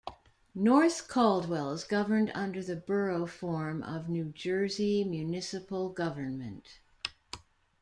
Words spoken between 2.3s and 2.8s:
under the